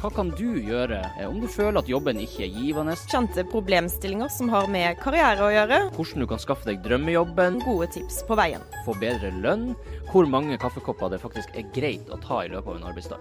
[0.00, 2.94] Hva kan du gjøre eh, om du føler at jobben ikke er givende?
[3.12, 5.80] Kjente problemstillinger som har med karriere å gjøre.
[5.92, 7.58] Hvordan du kan skaffe deg drømmejobben?
[7.66, 8.64] Gode tips på veien.
[8.86, 9.74] Få bedre lønn?
[10.08, 13.20] Hvor mange kaffekopper det faktisk er greit å ta i løpet av en arbeidsdag?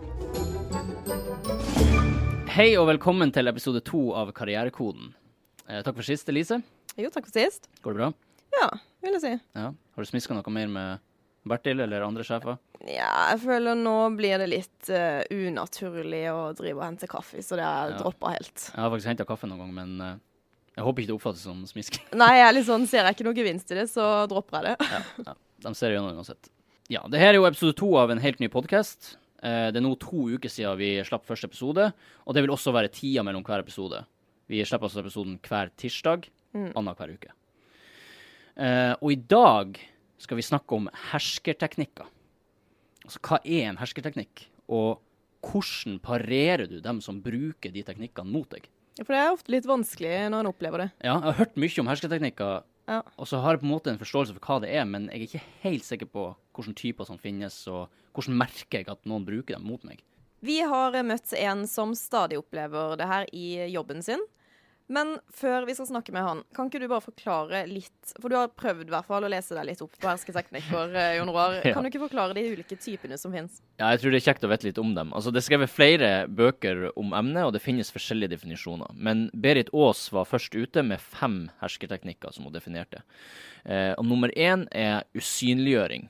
[2.55, 5.11] Hei og velkommen til episode to av Karrierekoden.
[5.67, 6.61] Eh, takk for sist, Elise.
[6.95, 7.67] Jo, takk for sist.
[7.83, 8.09] Går det bra?
[8.55, 8.71] Ja,
[9.03, 9.35] vil jeg si.
[9.59, 9.75] Ja.
[9.75, 11.03] Har du smiska noe mer med
[11.48, 12.57] Bertil eller andre sjefer?
[12.84, 17.55] Ja, jeg føler nå blir det litt uh, unaturlig å drive og hente kaffe, så
[17.59, 18.02] det har jeg Ja.
[18.03, 18.66] droppa helt.
[18.73, 20.17] Jeg har faktisk henta kaffe noen gang, men uh,
[20.75, 22.00] jeg håper ikke det oppfattes som smisk.
[22.22, 24.75] Nei, jeg er litt sånn, ser jeg ikke noe gevinst i det, så dropper jeg
[24.75, 24.91] det.
[24.91, 25.38] ja, ja.
[25.59, 26.52] De ser gjennom uansett.
[26.89, 29.16] Ja, det her er jo episode to av en helt ny podkast.
[29.41, 31.91] det er nå to uker siden vi slapp første episode,
[32.25, 34.00] og det vil også være tida mellom hver episode.
[34.50, 36.25] Vi slipper altså episoden hver tirsdag
[36.56, 37.30] annenhver uke.
[38.59, 39.78] Eh, og i dag
[40.20, 42.08] skal vi snakke om herskerteknikker.
[43.06, 45.00] Altså, hva er en herskerteknikk, og
[45.45, 48.67] hvordan parerer du dem som bruker de teknikkene mot deg?
[49.00, 50.90] For det er ofte litt vanskelig når en opplever det.
[51.00, 53.02] Ja, jeg har hørt mye om hersketeknikker, Ja.
[53.17, 55.22] og så har jeg på en måte en forståelse for hva det er, men jeg
[55.22, 56.23] er ikke helt sikker på
[56.58, 60.02] hvilke typer som finnes, og hvordan merker jeg at noen bruker dem mot meg.
[60.42, 64.20] Vi har møtt en som stadig opplever det her i jobben sin.
[64.89, 68.39] Men før vi skal snakke med han, kan ikke du bare forklare litt For du
[68.39, 71.59] har prøvd i hvert fall å lese deg litt opp på hersketeknikker, eh, Jon Roar.
[71.75, 73.59] Kan du ikke forklare de ulike typene som finnes?
[73.77, 75.11] Ja, jeg tror det er kjekt å vite litt om dem.
[75.13, 78.95] Altså, det er skrevet flere bøker om emnet, og det finnes forskjellige definisjoner.
[78.97, 83.03] Men Berit Aas var først ute med fem hersketeknikker som hun definerte.
[83.69, 86.07] Eh, og nummer én er usynliggjøring.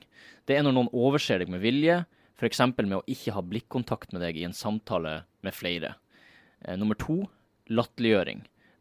[0.48, 1.98] Det er når noen overser deg med vilje,
[2.40, 2.62] f.eks.
[2.80, 5.98] med å ikke ha blikkontakt med deg i en samtale med flere.
[6.64, 7.26] Eh, nummer to
[7.68, 8.40] latterliggjøring.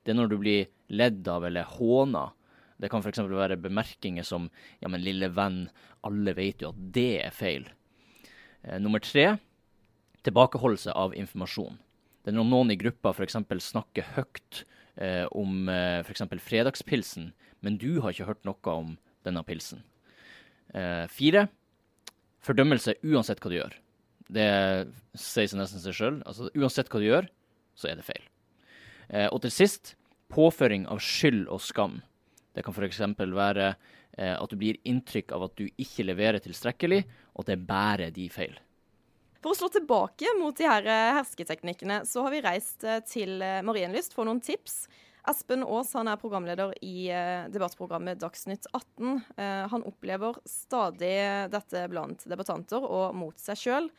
[0.09, 2.23] Det er når du blir ledd av eller håna.
[2.81, 3.19] Det kan f.eks.
[3.29, 4.47] være bemerkinger som
[4.81, 5.67] 'ja, men lille venn,
[6.01, 7.67] alle vet jo at det er feil'.
[8.63, 9.37] Eh, nummer tre
[10.25, 11.77] tilbakeholdelse av informasjon.
[12.23, 13.37] Det er når noen i gruppa f.eks.
[13.69, 14.63] snakker høyt
[14.97, 16.25] eh, om eh, f.eks.
[16.41, 17.29] fredagspilsen,
[17.61, 18.97] men du har ikke hørt noe om
[19.27, 19.85] denne pilsen.
[20.73, 21.45] Eh, fire
[22.41, 23.77] fordømmelse uansett hva du gjør.
[24.25, 24.49] Det
[25.13, 26.19] sier seg nesten seg sjøl.
[26.25, 27.29] Altså, uansett hva du gjør,
[27.77, 28.25] så er det feil.
[29.09, 29.95] Eh, og til sist
[30.29, 32.00] påføring av skyld og skam.
[32.56, 33.01] Det kan f.eks.
[33.19, 37.03] være eh, at du blir inntrykk av at du ikke leverer tilstrekkelig,
[37.35, 38.57] og at det bærer de feil.
[39.39, 43.39] For å slå tilbake mot de her eh, hersketeknikkene, så har vi reist eh, til
[43.45, 44.84] eh, Marienlyst for noen tips.
[45.29, 47.12] Espen Aas han er programleder i
[47.51, 49.19] debattprogrammet Dagsnytt 18.
[49.38, 51.13] Eh, han opplever stadig
[51.53, 53.89] dette blant debattanter og mot seg sjøl.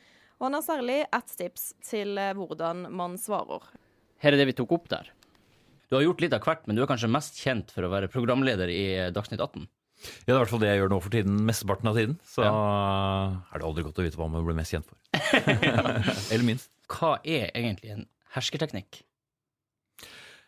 [0.41, 3.69] Og han har særlig ett tips til hvordan man svarer.
[4.25, 5.13] Her er det vi tok opp der.
[5.91, 8.11] Du har gjort litt av hvert, men du er kanskje mest kjent for å være
[8.13, 9.67] programleder i eh, Dagsnytt 18.
[10.01, 12.15] Ja, det er i hvert fall det jeg gjør nå for tiden, mesteparten av tiden.
[12.25, 14.97] Så er det aldri godt å vite hva man blir mest kjent for.
[16.33, 16.71] Eller minst.
[16.89, 18.07] Hva er egentlig en
[18.37, 19.03] hersketeknikk?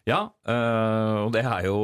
[0.09, 1.77] Ja, øh, og det er jo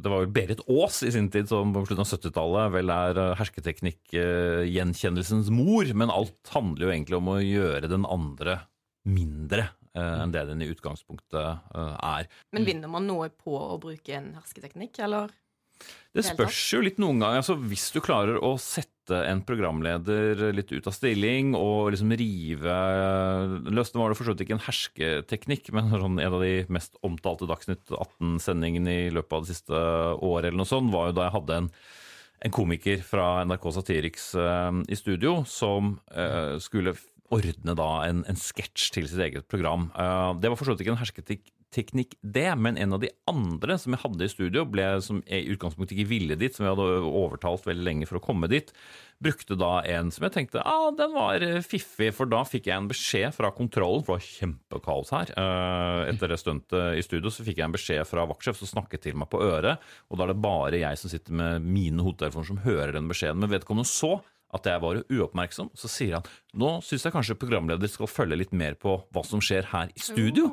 [0.00, 3.20] Det var jo Berit Aas i sin tid som på slutten av 70-tallet vel er
[3.20, 8.62] øh, hersketeknikk øh, gjenkjennelsens mor, men alt handler jo egentlig om å gjøre den andre
[9.08, 12.30] mindre øh, enn det den i utgangspunktet øh, er.
[12.54, 15.32] Men vinner man noe på å bruke en hersketeknikk, eller?
[16.12, 17.40] Det spørs jo litt noen ganger.
[17.40, 22.74] Altså, hvis du klarer å sette en programleder litt ut av stilling og liksom rive
[23.72, 27.00] løs var det for så vidt ikke en hersketeknikk, men sånn en av de mest
[27.06, 29.80] omtalte Dagsnytt 18-sendingene i løpet av det siste
[30.20, 31.72] året eller noe sånt, var jo da jeg hadde en
[32.40, 36.94] en komiker fra NRK Satiriks uh, i studio som uh, skulle
[37.34, 39.90] ordne da en, en sketsj til sitt eget program.
[39.94, 43.76] Eh, det var for så vidt ikke en hersketeknikk, det, men en av de andre
[43.78, 47.04] som jeg hadde i studio, ble, som i utgangspunktet ikke ville dit, som jeg hadde
[47.06, 48.72] overtalt veldig lenge for å komme dit,
[49.22, 52.76] brukte da en som jeg tenkte ah, den var eh, fiffig, for da fikk jeg
[52.80, 55.32] en beskjed fra kontrollen, for det var kjempekaos her.
[55.44, 59.06] Eh, Etter det stuntet i studio så fikk jeg en beskjed fra vaktsjef som snakket
[59.06, 59.78] til meg på øret,
[60.10, 63.38] og da er det bare jeg som sitter med mine hodetelefoner som hører den beskjeden.
[63.44, 64.16] Men vedkommende så
[64.56, 68.54] at jeg var uoppmerksom, så sier han nå syns jeg kanskje programleder skal følge litt
[68.56, 70.48] mer på hva som skjer her i studio.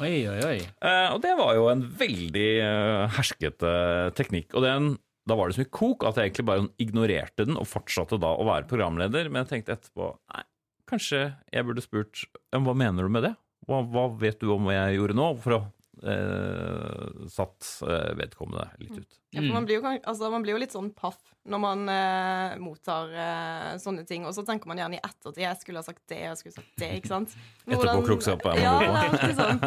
[0.00, 0.58] Oi, oi, oi.
[0.64, 3.72] Eh, og det var jo en veldig eh, herskete
[4.16, 4.56] teknikk.
[4.56, 4.94] Og den
[5.26, 8.30] da var det så mye kok at jeg egentlig bare ignorerte den og fortsatte da
[8.38, 9.26] å være programleder.
[9.26, 10.44] Men jeg tenkte etterpå nei,
[10.86, 13.34] kanskje jeg burde spurt hva mener du med det?
[13.66, 15.26] Hva, hva vet du om hva jeg gjorde nå?
[15.42, 15.60] For å
[16.08, 19.16] eh, satt eh, vedkommende litt ut.
[19.34, 21.18] Ja, for man blir, jo, altså, man blir jo litt sånn paff
[21.50, 24.24] når man eh, mottar eh, sånne ting.
[24.28, 26.62] Og så tenker man gjerne i ettertid jeg skulle ha sagt det, jeg skulle ha
[26.62, 27.36] sagt det, ikke sant?
[27.66, 28.88] Etterpåklokskap er ja, på.
[29.16, 29.62] det er sånn.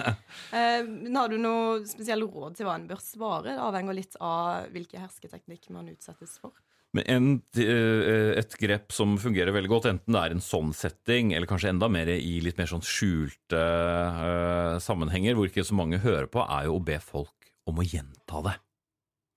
[0.55, 0.89] Eh,
[1.19, 3.53] har du noe spesielle råd til hva en bør svare?
[3.53, 6.55] Det avhenger litt av hvilken hersketeknikk man utsettes for.
[6.97, 7.25] Men en,
[7.61, 11.69] eh, et grep som fungerer veldig godt, enten det er en sånn setting, eller kanskje
[11.69, 16.41] enda mer i litt mer sånn skjulte eh, sammenhenger, hvor ikke så mange hører på,
[16.41, 18.55] er jo å be folk om å gjenta det.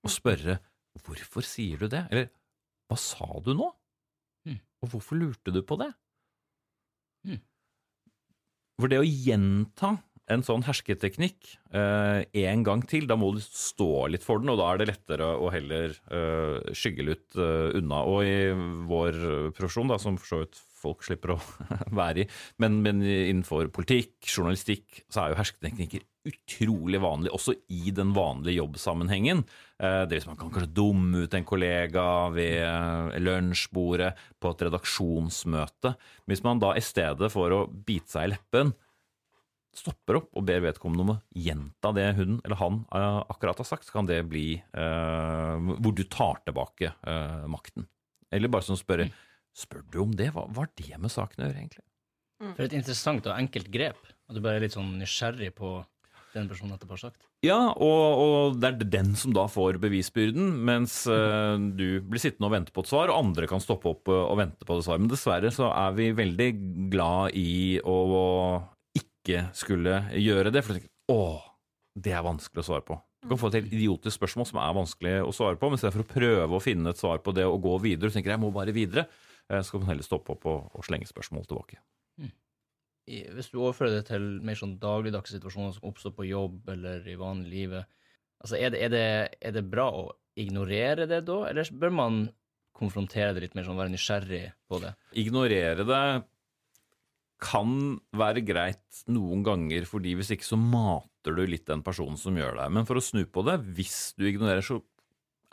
[0.03, 0.59] Og spørre
[0.97, 2.29] 'hvorfor sier du det?' eller
[2.89, 3.73] 'hva sa du nå?'
[4.45, 4.59] Mm.
[4.81, 5.93] Og hvorfor lurte du på det?
[7.27, 7.39] Mm.
[8.79, 14.07] For det å gjenta en sånn hersketeknikk eh, en gang til, da må du stå
[14.13, 18.03] litt for den, og da er det lettere å heller eh, skygge litt eh, unna.
[18.07, 18.37] Og i
[18.87, 19.19] vår
[19.57, 21.41] profesjon, da, som for så vidt folk slipper å
[22.01, 22.29] være i,
[22.63, 28.61] men, men innenfor politikk, journalistikk, så er jo hersketeknikker utrolig vanlig, også i den vanlige
[28.61, 29.43] jobbsammenhengen.
[29.81, 32.05] Eh, det hvis man kan kanskje dumme ut en kollega
[32.35, 35.95] ved eh, lunsjbordet på et redaksjonsmøte.
[36.31, 38.73] Hvis man da i stedet for å bite seg i leppen,
[39.77, 43.67] stopper opp og ber vedkommende om å gjenta det hun eller han eh, akkurat har
[43.67, 47.87] sagt, så kan det bli eh, hvor du tar tilbake eh, makten.
[48.33, 49.11] Eller bare sånn spørre
[49.53, 50.31] Spør du om det?
[50.33, 51.83] Hva har det med saken å gjøre, egentlig?
[52.41, 53.99] For et interessant og enkelt grep.
[54.25, 55.75] At du bare er litt sånn nysgjerrig på
[56.33, 57.27] den personen etterpå har sagt.
[57.45, 62.49] Ja, og, og det er den som da får bevisbyrden, mens eh, du blir sittende
[62.49, 64.85] og vente på et svar, og andre kan stoppe opp eh, og vente på det
[64.87, 65.03] svaret.
[65.03, 66.49] Men dessverre så er vi veldig
[66.93, 67.97] glad i å
[69.23, 71.39] ikke skulle gjøre det, for du tenker å,
[71.95, 72.99] det er vanskelig å svare på.
[73.23, 75.81] Du kan få et helt idiotisk spørsmål som er vanskelig å svare på, men i
[75.81, 78.33] stedet for å prøve å finne et svar på det og gå videre, du tenker
[78.33, 79.05] jeg må bare videre,
[79.47, 81.79] eh, så kan man heller stoppe opp og, og slenge spørsmål tilbake.
[83.03, 87.07] I, hvis du overfører det til mer sånn dagligdagse situasjoner som oppstår på jobb eller
[87.07, 87.89] i vanlig livet,
[88.43, 89.07] altså er det, er, det,
[89.43, 90.05] er det bra å
[90.39, 92.21] ignorere det da, eller bør man
[92.75, 94.93] konfrontere det litt mer sånn, være nysgjerrig på det?
[95.19, 96.03] ignorere det
[97.43, 102.37] kan være greit noen ganger, fordi hvis ikke så mater du litt den personen som
[102.39, 102.67] gjør det.
[102.73, 104.79] Men for å snu på det, hvis du ignorerer, så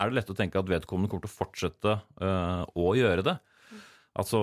[0.01, 3.37] er det lett å tenke at vedkommende kommer til å fortsette øh, å gjøre det.
[4.19, 4.39] Altså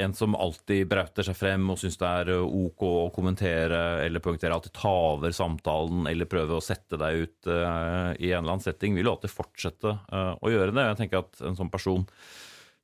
[0.00, 4.22] en som alltid brauter seg frem og syns det er øh, ok å kommentere eller
[4.24, 8.54] poengtere, alltid ta over samtalen eller prøve å sette deg ut øh, i en eller
[8.54, 10.86] annen setting, vil jo alltid fortsette øh, å gjøre det.
[10.88, 12.06] Jeg tenker at en sånn person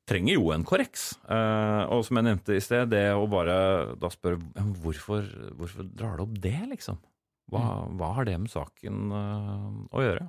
[0.07, 1.09] trenger jo en korreks.
[1.27, 3.57] Eh, og som jeg nevnte i sted, det å bare
[3.99, 4.39] da spørre
[4.81, 5.27] hvorfor,
[5.59, 6.99] hvorfor drar du opp det, liksom?
[7.51, 7.63] Hva,
[7.95, 10.25] hva har det med saken eh, å gjøre?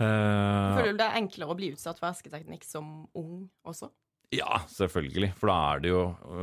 [0.00, 3.90] Eh, Føler du det er enklere å bli utsatt for hersketeknikk som ung også?
[4.30, 5.32] Ja, selvfølgelig.
[5.40, 6.02] For da er det jo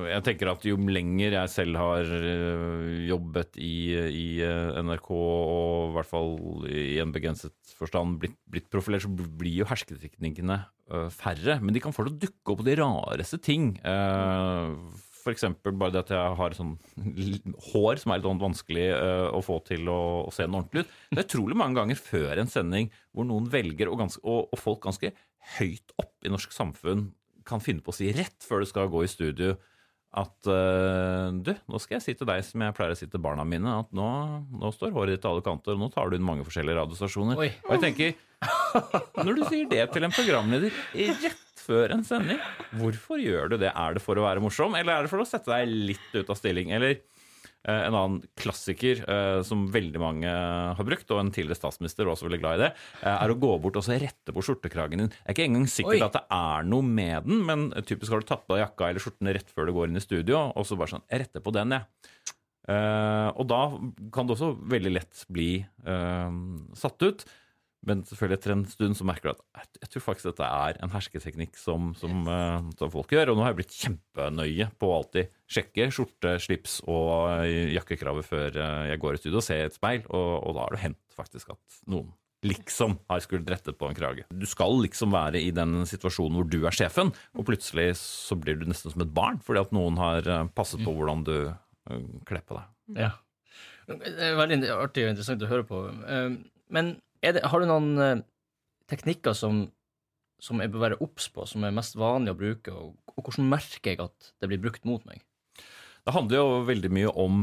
[0.09, 5.85] Jeg tenker at jo lenger jeg selv har eh, jobbet i, i eh, NRK, og
[5.85, 6.33] i hvert fall
[6.67, 11.61] i en begrenset forstand blitt, blitt profilert, så blir jo hersketeknikkene eh, færre.
[11.63, 13.69] Men de kan å dukke opp på de rareste ting.
[15.23, 15.45] F.eks.
[15.63, 16.75] bare det at jeg har sånn
[17.69, 18.87] hår som er litt sånn vanskelig
[19.31, 20.91] å få til å, å se noe ordentlig ut.
[21.13, 24.59] Det er utrolig mange ganger før en sending hvor noen velger, og, ganske, og, og
[24.59, 25.13] folk ganske
[25.55, 27.07] høyt opp i norsk samfunn
[27.47, 29.55] kan finne på å si rett før du skal gå i studio
[30.17, 33.21] at uh, du, nå skal jeg si til deg som jeg pleier å si til
[33.21, 34.07] barna mine, at nå,
[34.55, 37.41] nå står håret ditt til alle kanter, og nå tar du inn mange forskjellige radiostasjoner.
[37.43, 37.49] Oi.
[37.67, 38.15] Og jeg tenker,
[39.27, 42.39] når du sier det til en programleder rett før en sending,
[42.79, 43.73] hvorfor gjør du det?
[43.75, 46.31] Er det for å være morsom, eller er det for å sette deg litt ut
[46.31, 46.71] av stilling?
[46.77, 47.01] Eller
[47.71, 50.31] en annen klassiker eh, som veldig mange
[50.77, 52.71] har brukt, og en tidligere statsminister var også veldig glad i det,
[53.01, 55.11] eh, er å gå bort og så rette på skjortekragen din.
[55.11, 58.23] Jeg er ikke engang sikker på at det er noe med den, men typisk har
[58.23, 60.67] du tatt på deg jakka eller skjorten rett før du går inn i studio, og
[60.67, 61.87] så bare sånn Jeg retter på den, jeg.
[62.67, 63.61] Eh, og da
[64.11, 66.39] kan det også veldig lett bli eh,
[66.75, 67.27] satt ut.
[67.85, 70.91] Men selvfølgelig etter en stund så merker du at jeg, tror faktisk dette er en
[70.91, 73.31] hersketeknikk som, som, eh, som folk gjør.
[73.31, 77.11] Og nå har jeg blitt kjempenøye på å alltid sjekke skjorte, slips og
[77.45, 80.65] eh, jakkekravet før eh, jeg går i studio og ser et speil, og, og da
[80.65, 82.09] har det hendt faktisk at noen
[82.45, 84.27] liksom har skullet rettet på en krage.
[84.29, 88.59] Du skal liksom være i den situasjonen hvor du er sjefen, og plutselig så blir
[88.59, 91.33] du nesten som et barn fordi at noen har passet på hvordan du
[92.29, 92.69] kler på deg.
[93.07, 93.09] Ja.
[93.89, 95.81] Det er veldig artig og interessant å høre på.
[96.69, 98.25] Men det, har du noen eh,
[98.91, 99.65] teknikker som,
[100.41, 103.49] som jeg bør være obs på, som er mest vanlig å bruke, og, og hvordan
[103.51, 105.23] merker jeg at det blir brukt mot meg?
[106.07, 107.41] Det handler jo veldig mye om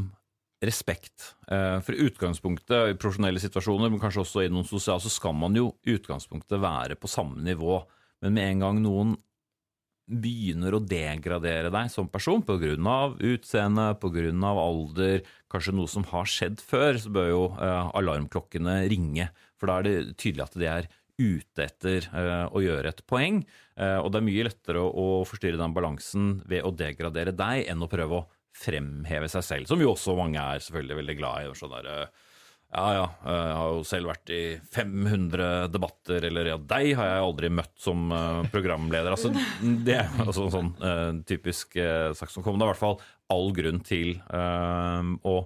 [0.65, 1.35] respekt.
[1.53, 5.57] Eh, For utgangspunktet, i profesjonelle situasjoner, men kanskje også i noen sosiale, så skal man
[5.59, 7.83] jo i utgangspunktet være på samme nivå.
[8.25, 9.17] Men med en gang noen
[10.05, 12.75] begynner å degradere deg som person pga.
[13.19, 14.51] utseende, pga.
[14.53, 19.31] alder, kanskje noe som har skjedd før, så bør jo eh, alarmklokkene ringe.
[19.57, 23.43] For da er det tydelig at de er ute etter eh, å gjøre et poeng.
[23.79, 27.69] Eh, og det er mye lettere å, å forstyrre den balansen ved å degradere deg
[27.71, 31.47] enn å prøve å fremheve seg selv, som jo også mange er selvfølgelig veldig glad
[31.47, 31.55] i.
[31.59, 32.33] Sånn der, eh,
[32.75, 34.43] ja, ja, jeg har jo selv vært i
[34.75, 39.15] 500 debatter, eller ja, deg har jeg aldri møtt som eh, programleder.
[39.15, 39.31] Altså,
[39.87, 41.79] det er altså en sånn eh, typisk
[42.19, 42.59] sak som kommer.
[42.59, 42.99] Det er i hvert fall
[43.33, 45.39] all grunn til uh, å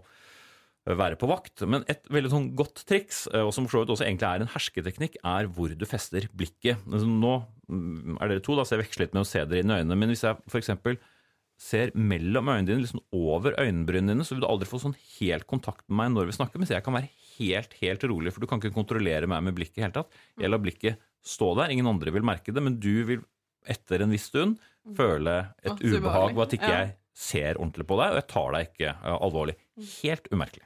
[0.97, 1.64] være på vakt.
[1.68, 4.52] Men et veldig sånn godt triks, eh, og som for så også egentlig er en
[4.54, 6.80] hersketeknikk, er hvor du fester blikket.
[6.88, 7.35] Altså, nå
[7.68, 9.80] mm, er dere to, da, så jeg veksler litt med å se dere inn i
[9.80, 9.99] øynene.
[10.00, 10.99] Men hvis jeg for eksempel
[11.58, 15.46] ser mellom øynene dine, liksom over øyenbrynene dine, så vil du aldri få sånn helt
[15.50, 18.50] kontakt med meg når vi snakker, mens jeg kan være helt, helt rolig, for du
[18.50, 20.14] kan ikke kontrollere meg med blikket i hele tatt.
[20.38, 23.26] Jeg lar blikket stå der, ingen andre vil merke det, men du vil
[23.68, 24.56] etter en viss stund
[24.96, 25.34] føle
[25.66, 28.90] et ubehag ved at ikke jeg ser ordentlig på deg, og jeg tar deg ikke
[28.94, 29.56] eh, alvorlig.
[29.98, 30.64] Helt umerkelig.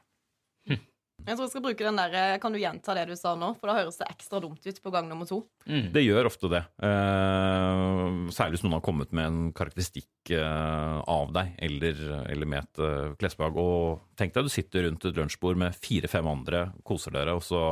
[1.22, 3.52] Jeg tror jeg skal bruke den der eh, Kan du gjenta det du sa nå?
[3.60, 5.42] For da høres det ekstra dumt ut på gang nummer to.
[5.66, 5.90] Mm.
[5.94, 6.62] Det gjør ofte det.
[6.82, 12.00] Eh, særlig hvis noen har kommet med en karakteristikk eh, av deg, eller,
[12.32, 13.58] eller med et eh, klesplagg.
[13.60, 17.62] Og tenk deg du sitter rundt et lunsjbord med fire-fem andre, koser dere, og så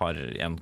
[0.00, 0.58] har en,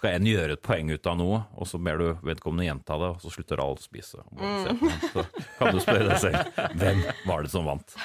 [0.00, 3.12] skal en gjøre et poeng ut av noe, og så ber du vedkommende gjenta det,
[3.16, 4.24] og så slutter alle å spise.
[4.32, 4.98] Den.
[5.12, 5.28] Så
[5.60, 7.96] kan du spørre deg selv hvem var det som vant.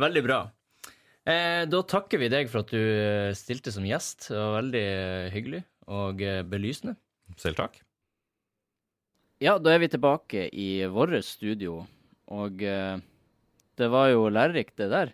[0.00, 0.42] Veldig bra.
[1.22, 4.28] Eh, da takker vi deg for at du eh, stilte som gjest.
[4.32, 5.62] Det var veldig eh, hyggelig
[5.92, 6.94] og belysende.
[7.38, 7.80] Selv takk.
[9.42, 11.80] Ja, da er vi tilbake i vårt studio,
[12.30, 13.00] og eh,
[13.78, 15.10] det var jo lærerikt, det der.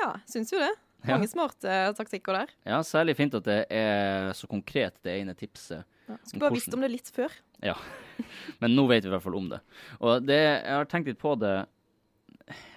[0.00, 0.72] Ja, syns jo det.
[1.04, 1.14] Ja.
[1.14, 2.54] Mange smarte taktikker der.
[2.64, 5.84] Ja, særlig fint at det er så konkret, det ene tipset.
[6.08, 6.16] Ja.
[6.24, 7.32] Skulle bare visst om det litt før.
[7.64, 7.76] Ja,
[8.62, 9.60] men nå vet vi i hvert fall om det.
[10.00, 11.58] Og det, jeg har tenkt litt på det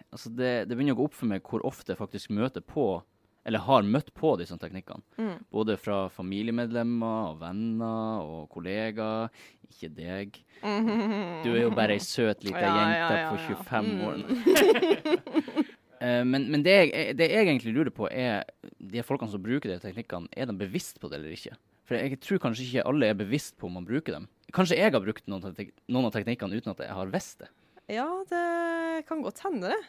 [0.09, 3.01] Altså, det, det begynner å gå opp for meg hvor ofte jeg faktisk møter på,
[3.47, 5.01] eller har møtt på disse teknikkene.
[5.17, 5.35] Mm.
[5.53, 9.29] Både fra familiemedlemmer og venner og kollegaer.
[9.69, 10.39] Ikke deg.
[10.59, 14.23] Du er jo bare ei søt lita Ja, ja, jente ja, på 25 år.
[14.23, 14.33] Mm.
[14.35, 15.67] år.
[16.31, 19.79] men men det, jeg, det jeg egentlig lurer på, er de folkene som bruker de
[19.83, 21.55] teknikkene, er de bevisst på det eller ikke?
[21.89, 24.27] For jeg tror kanskje ikke alle er bevisst på om man bruker dem.
[24.53, 25.55] Kanskje jeg har brukt noen,
[25.89, 27.49] noen av teknikkene uten at jeg har visst det.
[27.89, 29.79] Ja, det kan godt hende, det.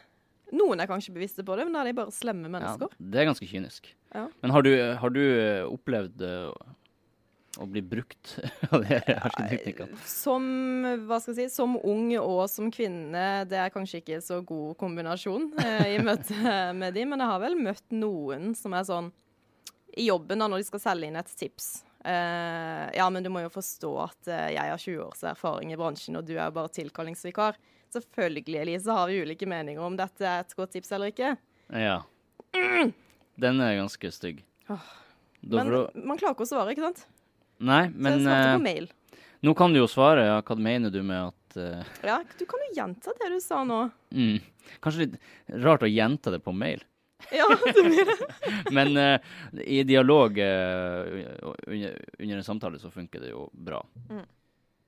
[0.51, 2.91] Noen er kanskje bevisste på det, men da er de bare slemme mennesker.
[2.91, 3.89] Ja, det er ganske kynisk.
[4.11, 4.27] Ja.
[4.43, 6.49] Men har du, har du eh, opplevd eh,
[7.61, 8.33] å bli brukt
[8.71, 9.99] av de hersketeknikkene?
[10.07, 10.45] Som,
[11.07, 14.75] hva skal jeg si, som ung og som kvinne, det er kanskje ikke så god
[14.81, 19.11] kombinasjon eh, i møte med de, men jeg har vel møtt noen som er sånn
[19.99, 21.71] i jobben da, når de skal selge inn et tips.
[22.03, 25.77] Eh, ja, men du må jo forstå at eh, jeg har 20 års erfaring i
[25.77, 27.59] bransjen, og du er jo bare tilkallingsvikar.
[27.93, 31.35] Selvfølgelig, Elise, har vi ulike meninger om dette er et godt tips eller ikke.
[31.75, 31.99] Ja.
[33.41, 34.41] Den er ganske stygg.
[34.71, 34.81] Oh.
[35.41, 37.05] Men du- man klarer ikke å svare, ikke sant?
[37.61, 38.87] Nei, Så men jeg svarte eh, på mail.
[39.43, 40.25] nå kan du jo svare.
[40.25, 41.83] Ja, hva mener du med at uh...
[42.05, 43.91] Ja, du kan jo gjenta det du sa nå.
[44.13, 44.39] mm,
[44.81, 45.17] Kanskje litt
[45.63, 46.81] rart å gjenta det på mail.
[47.39, 48.17] Ja, det blir det.
[48.77, 49.31] Men uh,
[49.63, 53.81] i dialog uh, under, under en samtale så funker det jo bra.
[54.09, 54.25] Mm.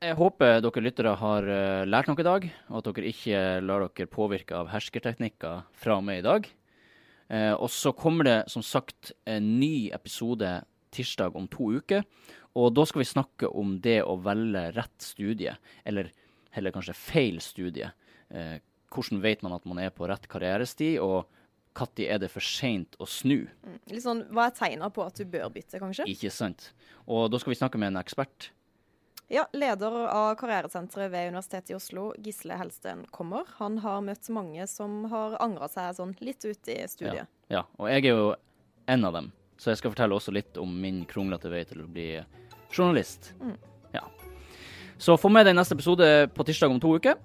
[0.04, 3.86] Jeg håper dere lyttere har uh, lært noe i dag, og at dere ikke lar
[3.86, 6.50] dere påvirke av herskerteknikker fra og med i dag.
[7.32, 10.50] Uh, og så kommer det som sagt en ny episode
[10.94, 12.04] tirsdag om to uker.
[12.60, 15.56] Og da skal vi snakke om det å velge rett studie,
[15.88, 16.12] eller
[16.54, 17.88] heller kanskje feil studie.
[18.28, 18.60] Uh,
[18.94, 21.32] hvordan vet man at man er på rett karrierestid, og
[21.74, 23.48] når er det for seint å snu?
[23.90, 26.06] Litt sånn, Hva er tegna på at du bør bytte, kanskje?
[26.12, 26.72] Ikke sant?
[27.08, 28.52] Og da skal vi snakke med en ekspert.
[29.34, 33.48] Ja, Leder av karrieresenteret ved Universitetet i Oslo, Gisle Helsten, kommer.
[33.58, 37.28] Han har møtt mange som har angra seg sånn litt ut i studiet.
[37.50, 37.64] ja.
[37.80, 38.36] Og jeg er jo
[38.88, 41.88] en av dem, så jeg skal fortelle også litt om min kronglete vei til å
[41.90, 42.10] bli
[42.70, 43.34] journalist.
[43.94, 44.04] Ja.
[44.98, 47.16] Så få med deg neste episode på tirsdag om to uker.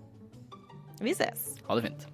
[1.03, 1.59] Vi ses.
[1.67, 2.09] Ha det fint.